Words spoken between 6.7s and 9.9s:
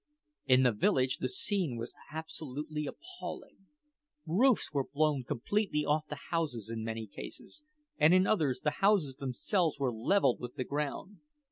in many cases, and in others the houses themselves